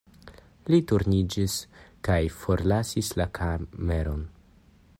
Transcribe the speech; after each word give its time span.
Li 0.73 0.77
turniĝis 0.91 1.57
kaj 2.09 2.17
forlasis 2.37 3.13
la 3.21 3.29
kameron. 3.41 4.25